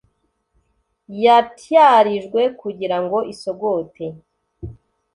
[1.23, 4.05] yatyarijwe kugira ngo isogote.